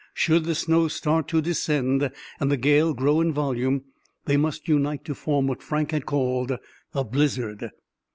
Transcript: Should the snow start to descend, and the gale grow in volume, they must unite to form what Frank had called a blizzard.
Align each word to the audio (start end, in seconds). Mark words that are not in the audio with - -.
Should 0.15 0.45
the 0.45 0.55
snow 0.55 0.87
start 0.87 1.27
to 1.27 1.43
descend, 1.43 2.09
and 2.39 2.49
the 2.49 2.57
gale 2.57 2.95
grow 2.95 3.21
in 3.21 3.31
volume, 3.31 3.83
they 4.25 4.35
must 4.35 4.67
unite 4.67 5.05
to 5.05 5.13
form 5.13 5.45
what 5.45 5.61
Frank 5.61 5.91
had 5.91 6.07
called 6.07 6.57
a 6.95 7.03
blizzard. 7.03 7.69